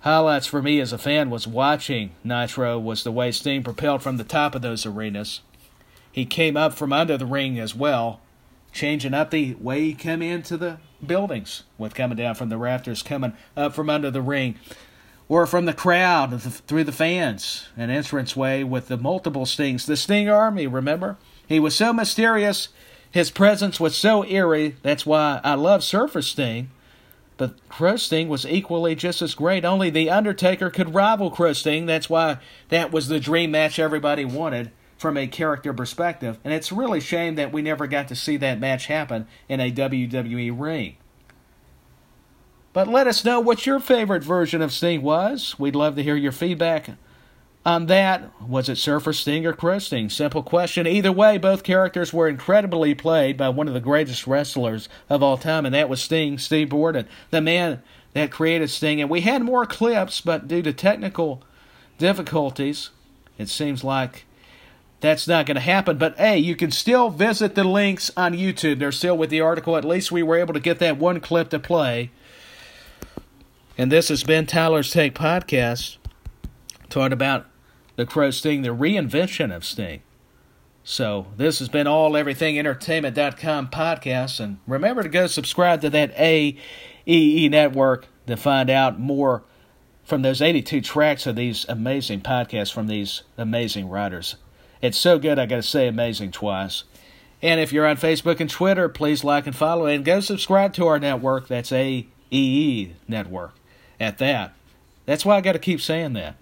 Highlights 0.00 0.46
for 0.46 0.62
me 0.62 0.80
as 0.80 0.94
a 0.94 0.98
fan 0.98 1.28
was 1.28 1.46
watching 1.46 2.12
Nitro 2.24 2.78
was 2.78 3.04
the 3.04 3.12
way 3.12 3.30
Sting 3.30 3.62
propelled 3.62 4.02
from 4.02 4.16
the 4.16 4.24
top 4.24 4.54
of 4.54 4.62
those 4.62 4.86
arenas. 4.86 5.42
He 6.10 6.24
came 6.24 6.56
up 6.56 6.72
from 6.72 6.90
under 6.90 7.18
the 7.18 7.26
ring 7.26 7.58
as 7.58 7.74
well, 7.74 8.20
changing 8.72 9.12
up 9.12 9.30
the 9.30 9.54
way 9.60 9.82
he 9.82 9.94
came 9.94 10.22
into 10.22 10.56
the 10.56 10.78
buildings 11.06 11.64
with 11.76 11.94
coming 11.94 12.16
down 12.16 12.34
from 12.34 12.48
the 12.48 12.56
rafters, 12.56 13.02
coming 13.02 13.34
up 13.58 13.74
from 13.74 13.90
under 13.90 14.10
the 14.10 14.22
ring, 14.22 14.54
or 15.28 15.46
from 15.46 15.66
the 15.66 15.74
crowd 15.74 16.40
through 16.40 16.84
the 16.84 16.92
fans, 16.92 17.68
an 17.76 17.90
entranceway 17.90 18.62
with 18.62 18.88
the 18.88 18.96
multiple 18.96 19.44
Stings. 19.44 19.84
The 19.84 19.98
Sting 19.98 20.30
Army, 20.30 20.66
remember? 20.66 21.18
He 21.46 21.60
was 21.60 21.76
so 21.76 21.92
mysterious, 21.92 22.68
his 23.10 23.30
presence 23.30 23.78
was 23.78 23.94
so 23.94 24.24
eerie. 24.24 24.76
That's 24.82 25.04
why 25.04 25.40
I 25.44 25.54
love 25.54 25.84
Surfer 25.84 26.22
Sting 26.22 26.70
but 27.40 27.56
Crow 27.70 27.96
Sting 27.96 28.28
was 28.28 28.44
equally 28.44 28.94
just 28.94 29.22
as 29.22 29.34
great. 29.34 29.64
Only 29.64 29.88
The 29.88 30.10
Undertaker 30.10 30.68
could 30.68 30.94
rival 30.94 31.30
Crow 31.30 31.54
Sting. 31.54 31.86
That's 31.86 32.10
why 32.10 32.36
that 32.68 32.92
was 32.92 33.08
the 33.08 33.18
dream 33.18 33.52
match 33.52 33.78
everybody 33.78 34.26
wanted 34.26 34.72
from 34.98 35.16
a 35.16 35.26
character 35.26 35.72
perspective. 35.72 36.38
And 36.44 36.52
it's 36.52 36.70
really 36.70 36.98
a 36.98 37.00
shame 37.00 37.36
that 37.36 37.50
we 37.50 37.62
never 37.62 37.86
got 37.86 38.08
to 38.08 38.14
see 38.14 38.36
that 38.36 38.60
match 38.60 38.88
happen 38.88 39.26
in 39.48 39.58
a 39.58 39.72
WWE 39.72 40.52
ring. 40.54 40.98
But 42.74 42.88
let 42.88 43.06
us 43.06 43.24
know 43.24 43.40
what 43.40 43.64
your 43.64 43.80
favorite 43.80 44.22
version 44.22 44.60
of 44.60 44.70
Sting 44.70 45.00
was. 45.00 45.58
We'd 45.58 45.74
love 45.74 45.96
to 45.96 46.02
hear 46.02 46.16
your 46.16 46.32
feedback 46.32 46.90
on 47.64 47.86
that, 47.86 48.30
was 48.40 48.68
it 48.68 48.76
Surfer 48.76 49.12
Sting 49.12 49.44
or 49.44 49.52
Crow 49.52 49.78
Sting? 49.78 50.08
Simple 50.08 50.42
question. 50.42 50.86
Either 50.86 51.12
way, 51.12 51.36
both 51.36 51.62
characters 51.62 52.12
were 52.12 52.28
incredibly 52.28 52.94
played 52.94 53.36
by 53.36 53.50
one 53.50 53.68
of 53.68 53.74
the 53.74 53.80
greatest 53.80 54.26
wrestlers 54.26 54.88
of 55.10 55.22
all 55.22 55.36
time, 55.36 55.66
and 55.66 55.74
that 55.74 55.88
was 55.88 56.00
Sting, 56.00 56.38
Steve 56.38 56.70
Borden, 56.70 57.06
the 57.30 57.42
man 57.42 57.82
that 58.14 58.30
created 58.30 58.70
Sting. 58.70 59.00
And 59.00 59.10
we 59.10 59.20
had 59.20 59.42
more 59.42 59.66
clips, 59.66 60.20
but 60.22 60.48
due 60.48 60.62
to 60.62 60.72
technical 60.72 61.42
difficulties, 61.98 62.90
it 63.36 63.50
seems 63.50 63.84
like 63.84 64.24
that's 65.00 65.28
not 65.28 65.44
going 65.44 65.56
to 65.56 65.60
happen. 65.60 65.98
But 65.98 66.16
hey, 66.16 66.38
you 66.38 66.56
can 66.56 66.70
still 66.70 67.10
visit 67.10 67.54
the 67.54 67.64
links 67.64 68.10
on 68.16 68.34
YouTube. 68.34 68.78
They're 68.78 68.90
still 68.90 69.18
with 69.18 69.30
the 69.30 69.42
article. 69.42 69.76
At 69.76 69.84
least 69.84 70.10
we 70.10 70.22
were 70.22 70.38
able 70.38 70.54
to 70.54 70.60
get 70.60 70.78
that 70.78 70.96
one 70.96 71.20
clip 71.20 71.50
to 71.50 71.58
play. 71.58 72.10
And 73.76 73.92
this 73.92 74.08
has 74.08 74.24
been 74.24 74.46
Tyler's 74.46 74.90
Take 74.90 75.14
Podcast, 75.14 75.96
talking 76.88 77.12
about 77.12 77.46
the 78.00 78.06
Crow 78.06 78.30
Sting, 78.30 78.62
the 78.62 78.70
reinvention 78.70 79.54
of 79.54 79.62
Sting. 79.62 80.00
So 80.82 81.26
this 81.36 81.58
has 81.58 81.68
been 81.68 81.86
all 81.86 82.16
everything 82.16 82.58
entertainment.com 82.58 83.68
podcast 83.68 84.40
and 84.40 84.56
remember 84.66 85.02
to 85.02 85.10
go 85.10 85.26
subscribe 85.26 85.82
to 85.82 85.90
that 85.90 86.16
AEE 86.16 87.50
network 87.50 88.06
to 88.26 88.38
find 88.38 88.70
out 88.70 88.98
more 88.98 89.42
from 90.02 90.22
those 90.22 90.40
82 90.40 90.80
tracks 90.80 91.26
of 91.26 91.36
these 91.36 91.66
amazing 91.68 92.22
podcasts 92.22 92.72
from 92.72 92.86
these 92.86 93.22
amazing 93.36 93.90
writers. 93.90 94.36
It's 94.80 94.96
so 94.96 95.18
good 95.18 95.38
I 95.38 95.44
got 95.44 95.56
to 95.56 95.62
say 95.62 95.86
amazing 95.86 96.30
twice. 96.30 96.84
And 97.42 97.60
if 97.60 97.70
you're 97.70 97.86
on 97.86 97.98
Facebook 97.98 98.40
and 98.40 98.48
Twitter, 98.48 98.88
please 98.88 99.22
like 99.22 99.46
and 99.46 99.54
follow 99.54 99.84
and 99.84 100.06
go 100.06 100.20
subscribe 100.20 100.72
to 100.72 100.86
our 100.86 100.98
network. 100.98 101.48
That's 101.48 101.70
AEE 101.70 102.92
network. 103.06 103.56
At 104.00 104.16
that. 104.16 104.54
That's 105.04 105.26
why 105.26 105.36
I 105.36 105.42
got 105.42 105.52
to 105.52 105.58
keep 105.58 105.82
saying 105.82 106.14
that. 106.14 106.36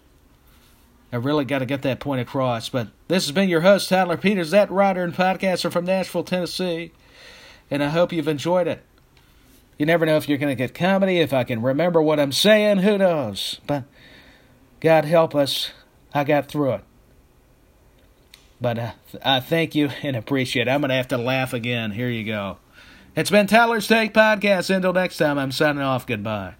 I 1.12 1.16
really 1.16 1.44
got 1.44 1.61
to 1.61 1.66
get 1.66 1.83
that 1.83 2.01
point 2.01 2.21
across. 2.21 2.68
But 2.68 2.88
this 3.09 3.27
has 3.27 3.33
been 3.33 3.49
your 3.49 3.62
host, 3.62 3.88
Tyler 3.88 4.16
Peters, 4.16 4.51
that 4.51 4.71
writer 4.71 5.03
and 5.03 5.14
podcaster 5.14 5.73
from 5.73 5.87
Nashville, 5.87 6.25
Tennessee. 6.25 6.92
And 7.71 7.83
I 7.83 7.88
hope 7.88 8.12
you've 8.12 8.29
enjoyed 8.29 8.66
it. 8.66 8.85
You 9.79 9.87
never 9.87 10.05
know 10.05 10.16
if 10.16 10.29
you're 10.29 10.38
going 10.38 10.55
to 10.55 10.61
get 10.61 10.75
comedy, 10.75 11.21
if 11.21 11.33
I 11.33 11.44
can 11.44 11.62
remember 11.62 12.03
what 12.03 12.18
I'm 12.18 12.33
saying, 12.33 12.79
who 12.79 12.99
knows? 12.99 13.61
But 13.66 13.85
God 14.81 15.05
help 15.05 15.35
us, 15.35 15.71
I 16.12 16.25
got 16.25 16.49
through 16.49 16.73
it. 16.73 16.85
But 18.61 18.79
uh, 18.79 18.92
I 19.25 19.40
thank 19.40 19.77
you 19.77 19.90
and 20.03 20.16
appreciate 20.16 20.66
it. 20.66 20.71
I'm 20.71 20.81
going 20.81 20.88
to 20.88 20.97
have 20.97 21.09
to 21.09 21.18
laugh 21.18 21.53
again. 21.53 21.92
Here 21.92 22.11
you 22.11 22.25
go. 22.25 22.59
It's 23.14 23.31
been 23.31 23.47
Tyler's 23.47 23.87
Take 23.87 24.12
Podcast. 24.12 24.75
Until 24.75 24.92
next 24.92 25.16
time, 25.16 25.38
I'm 25.38 25.53
signing 25.53 25.83
off. 25.83 26.07
Goodbye. 26.07 26.55